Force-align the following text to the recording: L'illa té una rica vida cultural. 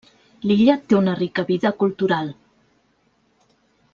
L'illa 0.51 0.77
té 0.93 0.97
una 0.99 1.13
rica 1.19 1.43
vida 1.51 1.71
cultural. 1.85 2.33